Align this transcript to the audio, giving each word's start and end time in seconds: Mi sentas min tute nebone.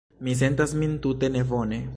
Mi 0.27 0.33
sentas 0.39 0.73
min 0.79 0.97
tute 1.05 1.33
nebone. 1.37 1.83